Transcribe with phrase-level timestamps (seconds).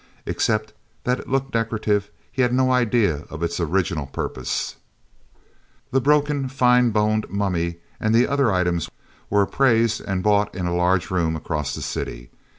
[0.25, 0.73] Except
[1.03, 4.77] that it looked decorative, he had no idea of its original purpose.
[5.91, 8.89] The broken, fine boned mummy and the other items
[9.29, 12.31] were appraised and bought in a large room across the city.